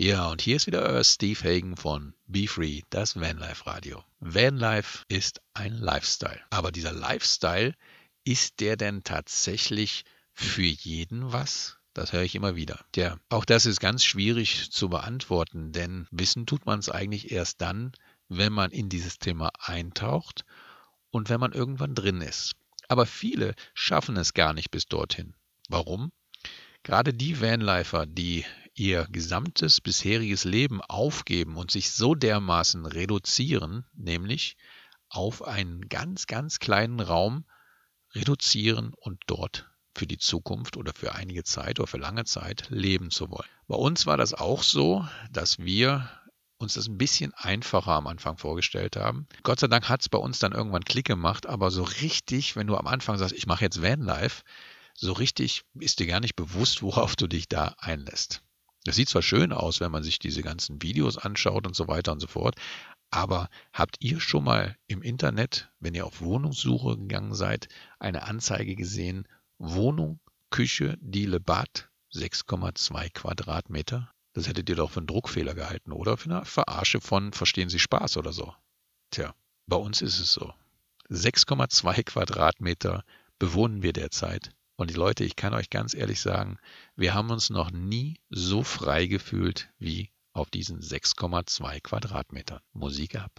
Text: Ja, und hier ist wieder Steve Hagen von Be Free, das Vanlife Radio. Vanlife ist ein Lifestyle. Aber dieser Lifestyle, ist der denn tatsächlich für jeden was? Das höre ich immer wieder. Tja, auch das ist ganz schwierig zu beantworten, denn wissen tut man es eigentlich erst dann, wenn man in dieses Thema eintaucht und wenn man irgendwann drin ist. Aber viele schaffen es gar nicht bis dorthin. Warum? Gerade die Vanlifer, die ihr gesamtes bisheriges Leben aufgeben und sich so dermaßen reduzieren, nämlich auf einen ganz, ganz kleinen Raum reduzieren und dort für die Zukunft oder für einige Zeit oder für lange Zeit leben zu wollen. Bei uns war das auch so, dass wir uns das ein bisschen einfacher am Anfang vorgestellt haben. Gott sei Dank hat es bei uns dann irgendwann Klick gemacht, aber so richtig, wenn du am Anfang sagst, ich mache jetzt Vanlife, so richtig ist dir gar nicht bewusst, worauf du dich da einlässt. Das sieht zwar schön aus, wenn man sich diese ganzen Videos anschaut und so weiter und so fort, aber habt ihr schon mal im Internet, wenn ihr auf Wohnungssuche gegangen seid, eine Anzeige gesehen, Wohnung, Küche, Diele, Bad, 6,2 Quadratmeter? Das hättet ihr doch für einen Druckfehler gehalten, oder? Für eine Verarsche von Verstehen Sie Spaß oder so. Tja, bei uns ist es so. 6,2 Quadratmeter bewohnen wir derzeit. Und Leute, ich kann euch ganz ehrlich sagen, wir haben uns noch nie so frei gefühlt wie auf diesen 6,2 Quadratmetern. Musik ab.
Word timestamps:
Ja, 0.00 0.28
und 0.28 0.40
hier 0.40 0.54
ist 0.54 0.68
wieder 0.68 1.02
Steve 1.02 1.42
Hagen 1.42 1.76
von 1.76 2.14
Be 2.28 2.46
Free, 2.46 2.82
das 2.88 3.16
Vanlife 3.16 3.66
Radio. 3.66 4.04
Vanlife 4.20 5.04
ist 5.08 5.40
ein 5.54 5.72
Lifestyle. 5.72 6.40
Aber 6.50 6.70
dieser 6.70 6.92
Lifestyle, 6.92 7.74
ist 8.22 8.60
der 8.60 8.76
denn 8.76 9.02
tatsächlich 9.02 10.04
für 10.32 10.62
jeden 10.62 11.32
was? 11.32 11.78
Das 11.94 12.12
höre 12.12 12.22
ich 12.22 12.36
immer 12.36 12.54
wieder. 12.54 12.84
Tja, 12.92 13.18
auch 13.28 13.44
das 13.44 13.66
ist 13.66 13.80
ganz 13.80 14.04
schwierig 14.04 14.70
zu 14.70 14.88
beantworten, 14.88 15.72
denn 15.72 16.06
wissen 16.12 16.46
tut 16.46 16.64
man 16.64 16.78
es 16.78 16.90
eigentlich 16.90 17.32
erst 17.32 17.60
dann, 17.60 17.90
wenn 18.28 18.52
man 18.52 18.70
in 18.70 18.88
dieses 18.88 19.18
Thema 19.18 19.50
eintaucht 19.58 20.44
und 21.10 21.28
wenn 21.28 21.40
man 21.40 21.50
irgendwann 21.50 21.96
drin 21.96 22.20
ist. 22.20 22.54
Aber 22.86 23.04
viele 23.04 23.56
schaffen 23.74 24.16
es 24.16 24.32
gar 24.32 24.52
nicht 24.52 24.70
bis 24.70 24.86
dorthin. 24.86 25.34
Warum? 25.68 26.12
Gerade 26.84 27.12
die 27.12 27.40
Vanlifer, 27.40 28.06
die 28.06 28.44
ihr 28.78 29.06
gesamtes 29.10 29.80
bisheriges 29.80 30.44
Leben 30.44 30.80
aufgeben 30.82 31.56
und 31.56 31.70
sich 31.70 31.90
so 31.90 32.14
dermaßen 32.14 32.86
reduzieren, 32.86 33.84
nämlich 33.94 34.56
auf 35.08 35.42
einen 35.42 35.88
ganz, 35.88 36.26
ganz 36.26 36.58
kleinen 36.58 37.00
Raum 37.00 37.44
reduzieren 38.14 38.92
und 38.94 39.20
dort 39.26 39.70
für 39.94 40.06
die 40.06 40.18
Zukunft 40.18 40.76
oder 40.76 40.92
für 40.94 41.14
einige 41.14 41.44
Zeit 41.44 41.80
oder 41.80 41.88
für 41.88 41.98
lange 41.98 42.24
Zeit 42.24 42.66
leben 42.70 43.10
zu 43.10 43.30
wollen. 43.30 43.48
Bei 43.66 43.76
uns 43.76 44.06
war 44.06 44.16
das 44.16 44.32
auch 44.32 44.62
so, 44.62 45.06
dass 45.30 45.58
wir 45.58 46.08
uns 46.58 46.74
das 46.74 46.88
ein 46.88 46.98
bisschen 46.98 47.32
einfacher 47.34 47.92
am 47.92 48.06
Anfang 48.06 48.36
vorgestellt 48.36 48.96
haben. 48.96 49.26
Gott 49.42 49.60
sei 49.60 49.68
Dank 49.68 49.88
hat 49.88 50.00
es 50.00 50.08
bei 50.08 50.18
uns 50.18 50.38
dann 50.38 50.52
irgendwann 50.52 50.84
Klick 50.84 51.06
gemacht, 51.06 51.46
aber 51.46 51.70
so 51.70 51.82
richtig, 51.84 52.56
wenn 52.56 52.66
du 52.66 52.76
am 52.76 52.86
Anfang 52.86 53.16
sagst, 53.18 53.34
ich 53.34 53.46
mache 53.46 53.64
jetzt 53.64 53.82
Vanlife, 53.82 54.42
so 54.94 55.12
richtig 55.12 55.64
ist 55.78 56.00
dir 56.00 56.06
gar 56.06 56.20
nicht 56.20 56.34
bewusst, 56.34 56.82
worauf 56.82 57.14
du 57.14 57.28
dich 57.28 57.48
da 57.48 57.74
einlässt. 57.78 58.42
Das 58.88 58.96
sieht 58.96 59.10
zwar 59.10 59.20
schön 59.20 59.52
aus, 59.52 59.80
wenn 59.80 59.92
man 59.92 60.02
sich 60.02 60.18
diese 60.18 60.40
ganzen 60.40 60.80
Videos 60.80 61.18
anschaut 61.18 61.66
und 61.66 61.76
so 61.76 61.88
weiter 61.88 62.10
und 62.10 62.20
so 62.20 62.26
fort, 62.26 62.54
aber 63.10 63.50
habt 63.70 63.96
ihr 64.00 64.18
schon 64.18 64.44
mal 64.44 64.78
im 64.86 65.02
Internet, 65.02 65.70
wenn 65.78 65.92
ihr 65.92 66.06
auf 66.06 66.22
Wohnungssuche 66.22 66.96
gegangen 66.96 67.34
seid, 67.34 67.68
eine 67.98 68.22
Anzeige 68.22 68.76
gesehen, 68.76 69.28
Wohnung, 69.58 70.20
Küche, 70.48 70.96
Diele, 71.02 71.38
Bad, 71.38 71.90
6,2 72.14 73.12
Quadratmeter? 73.12 74.10
Das 74.32 74.48
hättet 74.48 74.70
ihr 74.70 74.76
doch 74.76 74.90
für 74.90 75.00
einen 75.00 75.06
Druckfehler 75.06 75.52
gehalten, 75.52 75.92
oder? 75.92 76.16
Für 76.16 76.30
eine 76.30 76.46
Verarsche 76.46 77.02
von 77.02 77.34
Verstehen 77.34 77.68
Sie 77.68 77.80
Spaß 77.80 78.16
oder 78.16 78.32
so. 78.32 78.54
Tja, 79.10 79.34
bei 79.66 79.76
uns 79.76 80.00
ist 80.00 80.18
es 80.18 80.32
so. 80.32 80.50
6,2 81.10 82.04
Quadratmeter 82.04 83.04
bewohnen 83.38 83.82
wir 83.82 83.92
derzeit. 83.92 84.48
Und 84.78 84.94
Leute, 84.94 85.24
ich 85.24 85.34
kann 85.34 85.54
euch 85.54 85.70
ganz 85.70 85.92
ehrlich 85.92 86.20
sagen, 86.20 86.56
wir 86.94 87.12
haben 87.12 87.30
uns 87.30 87.50
noch 87.50 87.72
nie 87.72 88.20
so 88.30 88.62
frei 88.62 89.06
gefühlt 89.06 89.70
wie 89.80 90.12
auf 90.32 90.50
diesen 90.50 90.80
6,2 90.80 91.80
Quadratmetern. 91.80 92.60
Musik 92.72 93.16
ab. 93.16 93.32